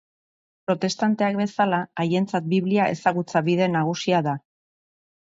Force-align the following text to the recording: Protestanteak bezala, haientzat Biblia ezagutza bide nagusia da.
Protestanteak 0.69 1.35
bezala, 1.41 1.81
haientzat 2.03 2.47
Biblia 2.53 2.87
ezagutza 2.93 3.43
bide 3.49 3.67
nagusia 3.75 4.23
da. 4.29 4.35